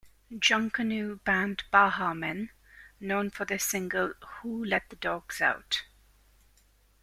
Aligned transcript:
Junkanoo 0.33 1.23
band 1.23 1.61
Baha 1.69 2.15
Men, 2.15 2.49
known 2.99 3.29
for 3.29 3.45
their 3.45 3.59
single 3.59 4.13
Who 4.41 4.65
Let 4.65 4.89
the 4.89 4.95
Dogs 4.95 5.41
Out? 5.41 5.83